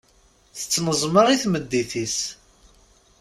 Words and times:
Tettneẓma 0.57 1.21
i 1.33 1.35
tmeddit-is. 1.43 2.17